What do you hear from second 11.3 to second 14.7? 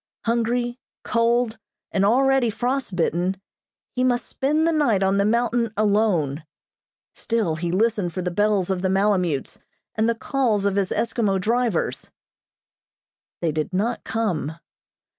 drivers. They did not come.